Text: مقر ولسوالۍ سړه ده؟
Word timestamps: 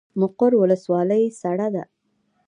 مقر 0.19 0.51
ولسوالۍ 0.61 1.23
سړه 1.41 1.67
ده؟ 1.75 1.83